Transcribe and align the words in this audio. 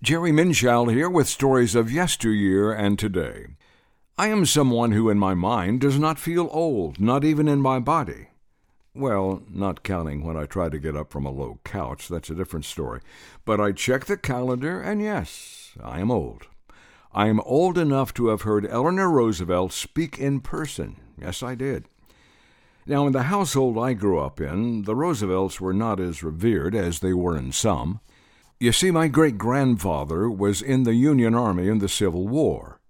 Jerry 0.00 0.30
Minshall 0.30 0.92
here 0.92 1.10
with 1.10 1.26
stories 1.26 1.74
of 1.74 1.90
yesteryear 1.90 2.72
and 2.72 2.96
today. 2.96 3.48
I 4.16 4.28
am 4.28 4.46
someone 4.46 4.92
who, 4.92 5.10
in 5.10 5.18
my 5.18 5.34
mind, 5.34 5.80
does 5.80 5.98
not 5.98 6.20
feel 6.20 6.48
old, 6.52 7.00
not 7.00 7.24
even 7.24 7.48
in 7.48 7.60
my 7.60 7.80
body. 7.80 8.28
Well, 8.94 9.42
not 9.50 9.82
counting 9.82 10.22
when 10.22 10.36
I 10.36 10.46
try 10.46 10.68
to 10.68 10.78
get 10.78 10.94
up 10.94 11.10
from 11.10 11.26
a 11.26 11.32
low 11.32 11.58
couch, 11.64 12.06
that's 12.06 12.30
a 12.30 12.36
different 12.36 12.64
story. 12.64 13.00
But 13.44 13.60
I 13.60 13.72
check 13.72 14.04
the 14.04 14.16
calendar, 14.16 14.80
and 14.80 15.02
yes, 15.02 15.72
I 15.82 15.98
am 15.98 16.12
old. 16.12 16.46
I 17.12 17.26
am 17.26 17.40
old 17.40 17.76
enough 17.76 18.14
to 18.14 18.28
have 18.28 18.42
heard 18.42 18.68
Eleanor 18.70 19.10
Roosevelt 19.10 19.72
speak 19.72 20.16
in 20.16 20.38
person. 20.38 20.94
Yes, 21.20 21.42
I 21.42 21.56
did. 21.56 21.86
Now, 22.86 23.08
in 23.08 23.12
the 23.12 23.24
household 23.24 23.76
I 23.76 23.94
grew 23.94 24.20
up 24.20 24.40
in, 24.40 24.82
the 24.82 24.94
Roosevelts 24.94 25.60
were 25.60 25.74
not 25.74 25.98
as 25.98 26.22
revered 26.22 26.76
as 26.76 27.00
they 27.00 27.12
were 27.12 27.36
in 27.36 27.50
some. 27.50 27.98
You 28.60 28.72
see, 28.72 28.90
my 28.90 29.06
great 29.06 29.38
grandfather 29.38 30.28
was 30.28 30.60
in 30.60 30.82
the 30.82 30.94
Union 30.94 31.32
Army 31.32 31.68
in 31.68 31.78
the 31.78 31.88
Civil 31.88 32.26
War. 32.26 32.80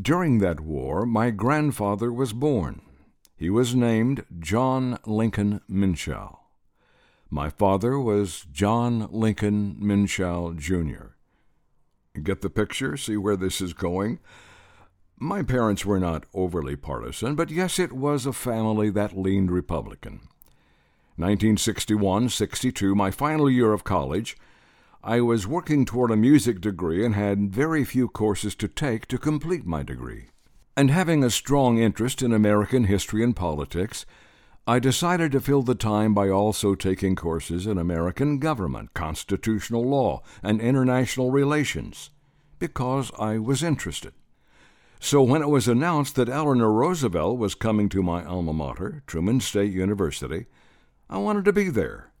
During 0.00 0.38
that 0.38 0.60
war, 0.60 1.04
my 1.04 1.30
grandfather 1.30 2.12
was 2.12 2.32
born. 2.32 2.82
He 3.36 3.50
was 3.50 3.74
named 3.74 4.24
John 4.38 5.00
Lincoln 5.04 5.60
Minshall. 5.68 6.38
My 7.28 7.50
father 7.50 7.98
was 7.98 8.46
John 8.52 9.08
Lincoln 9.10 9.76
Minshall, 9.82 10.56
Jr. 10.56 11.16
Get 12.20 12.40
the 12.40 12.50
picture? 12.50 12.96
See 12.96 13.16
where 13.16 13.36
this 13.36 13.60
is 13.60 13.72
going? 13.72 14.20
My 15.18 15.42
parents 15.42 15.84
were 15.84 15.98
not 15.98 16.26
overly 16.32 16.76
partisan, 16.76 17.34
but 17.34 17.50
yes, 17.50 17.80
it 17.80 17.92
was 17.92 18.24
a 18.24 18.32
family 18.32 18.88
that 18.90 19.18
leaned 19.18 19.50
Republican. 19.50 20.28
1961 21.16 22.28
62, 22.28 22.94
my 22.94 23.10
final 23.10 23.50
year 23.50 23.72
of 23.72 23.82
college, 23.82 24.36
I 25.04 25.20
was 25.20 25.48
working 25.48 25.84
toward 25.84 26.12
a 26.12 26.16
music 26.16 26.60
degree 26.60 27.04
and 27.04 27.16
had 27.16 27.52
very 27.52 27.84
few 27.84 28.06
courses 28.06 28.54
to 28.56 28.68
take 28.68 29.08
to 29.08 29.18
complete 29.18 29.66
my 29.66 29.82
degree. 29.82 30.28
And 30.76 30.92
having 30.92 31.24
a 31.24 31.30
strong 31.30 31.78
interest 31.78 32.22
in 32.22 32.32
American 32.32 32.84
history 32.84 33.24
and 33.24 33.34
politics, 33.34 34.06
I 34.64 34.78
decided 34.78 35.32
to 35.32 35.40
fill 35.40 35.62
the 35.62 35.74
time 35.74 36.14
by 36.14 36.28
also 36.28 36.76
taking 36.76 37.16
courses 37.16 37.66
in 37.66 37.78
American 37.78 38.38
government, 38.38 38.94
constitutional 38.94 39.82
law, 39.82 40.22
and 40.40 40.60
international 40.60 41.32
relations, 41.32 42.10
because 42.60 43.10
I 43.18 43.38
was 43.38 43.64
interested. 43.64 44.12
So 45.00 45.20
when 45.20 45.42
it 45.42 45.50
was 45.50 45.66
announced 45.66 46.14
that 46.14 46.28
Eleanor 46.28 46.70
Roosevelt 46.70 47.38
was 47.38 47.56
coming 47.56 47.88
to 47.88 48.04
my 48.04 48.24
alma 48.24 48.52
mater, 48.52 49.02
Truman 49.08 49.40
State 49.40 49.72
University, 49.72 50.46
I 51.10 51.18
wanted 51.18 51.44
to 51.46 51.52
be 51.52 51.70
there. 51.70 52.11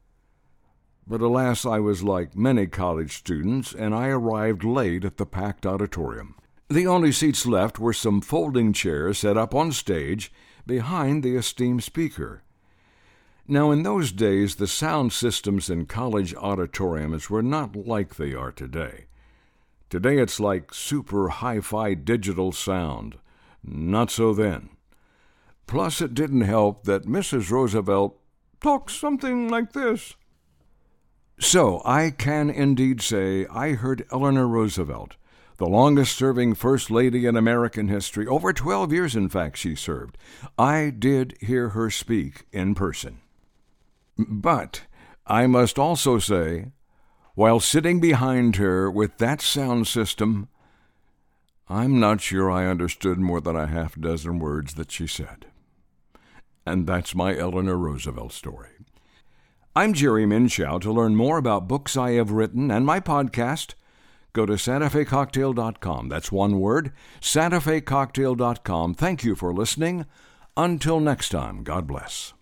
But 1.06 1.20
alas, 1.20 1.66
I 1.66 1.78
was 1.80 2.02
like 2.02 2.36
many 2.36 2.66
college 2.66 3.16
students, 3.16 3.74
and 3.74 3.94
I 3.94 4.08
arrived 4.08 4.64
late 4.64 5.04
at 5.04 5.16
the 5.16 5.26
packed 5.26 5.66
auditorium. 5.66 6.36
The 6.68 6.86
only 6.86 7.12
seats 7.12 7.44
left 7.44 7.78
were 7.78 7.92
some 7.92 8.20
folding 8.20 8.72
chairs 8.72 9.18
set 9.18 9.36
up 9.36 9.54
on 9.54 9.72
stage 9.72 10.32
behind 10.66 11.22
the 11.22 11.36
esteemed 11.36 11.82
speaker. 11.82 12.42
Now, 13.48 13.72
in 13.72 13.82
those 13.82 14.12
days, 14.12 14.54
the 14.54 14.68
sound 14.68 15.12
systems 15.12 15.68
in 15.68 15.86
college 15.86 16.34
auditoriums 16.34 17.28
were 17.28 17.42
not 17.42 17.74
like 17.74 18.14
they 18.14 18.32
are 18.32 18.52
today. 18.52 19.06
Today, 19.90 20.18
it's 20.18 20.40
like 20.40 20.72
super 20.72 21.28
hi 21.28 21.60
fi 21.60 21.94
digital 21.94 22.52
sound. 22.52 23.18
Not 23.64 24.10
so 24.10 24.32
then. 24.32 24.70
Plus, 25.66 26.00
it 26.00 26.14
didn't 26.14 26.42
help 26.42 26.84
that 26.84 27.04
Mrs. 27.04 27.50
Roosevelt 27.50 28.18
talks 28.60 28.94
something 28.94 29.48
like 29.48 29.72
this. 29.72 30.14
So 31.38 31.82
I 31.84 32.10
can 32.10 32.50
indeed 32.50 33.00
say 33.00 33.46
I 33.46 33.72
heard 33.72 34.06
Eleanor 34.12 34.46
Roosevelt, 34.46 35.16
the 35.56 35.66
longest 35.66 36.16
serving 36.16 36.54
First 36.54 36.90
Lady 36.90 37.26
in 37.26 37.36
American 37.36 37.88
history, 37.88 38.26
over 38.26 38.52
12 38.52 38.92
years, 38.92 39.16
in 39.16 39.28
fact, 39.28 39.56
she 39.56 39.74
served. 39.74 40.18
I 40.58 40.90
did 40.90 41.36
hear 41.40 41.70
her 41.70 41.90
speak 41.90 42.46
in 42.52 42.74
person. 42.74 43.20
But 44.18 44.82
I 45.26 45.46
must 45.46 45.78
also 45.78 46.18
say, 46.18 46.66
while 47.34 47.60
sitting 47.60 48.00
behind 48.00 48.56
her 48.56 48.90
with 48.90 49.18
that 49.18 49.40
sound 49.40 49.86
system, 49.86 50.48
I'm 51.68 51.98
not 51.98 52.20
sure 52.20 52.50
I 52.50 52.66
understood 52.66 53.18
more 53.18 53.40
than 53.40 53.56
a 53.56 53.66
half 53.66 53.94
dozen 53.98 54.38
words 54.38 54.74
that 54.74 54.90
she 54.90 55.06
said. 55.06 55.46
And 56.66 56.86
that's 56.86 57.14
my 57.14 57.36
Eleanor 57.36 57.76
Roosevelt 57.76 58.32
story. 58.32 58.70
I'm 59.74 59.94
Jerry 59.94 60.26
Minshall. 60.26 60.82
To 60.82 60.92
learn 60.92 61.16
more 61.16 61.38
about 61.38 61.66
books 61.66 61.96
I 61.96 62.10
have 62.12 62.30
written 62.30 62.70
and 62.70 62.84
my 62.84 63.00
podcast, 63.00 63.72
go 64.34 64.44
to 64.44 64.52
SantaFeCocktail.com. 64.52 66.10
That's 66.10 66.30
one 66.30 66.60
word, 66.60 66.92
SantaFeCocktail.com. 67.22 68.94
Thank 68.94 69.24
you 69.24 69.34
for 69.34 69.54
listening. 69.54 70.04
Until 70.58 71.00
next 71.00 71.30
time, 71.30 71.64
God 71.64 71.86
bless. 71.86 72.34